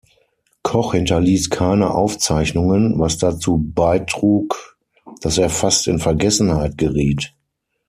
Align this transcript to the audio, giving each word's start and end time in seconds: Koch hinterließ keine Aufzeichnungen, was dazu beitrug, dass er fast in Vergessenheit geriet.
Koch 0.63 0.93
hinterließ 0.95 1.51
keine 1.51 1.91
Aufzeichnungen, 1.93 2.97
was 2.97 3.19
dazu 3.19 3.59
beitrug, 3.63 4.75
dass 5.21 5.37
er 5.37 5.51
fast 5.51 5.87
in 5.87 5.99
Vergessenheit 5.99 6.75
geriet. 6.79 7.35